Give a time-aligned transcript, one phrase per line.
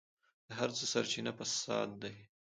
[0.47, 2.15] د هر څه سرچينه فساد دی.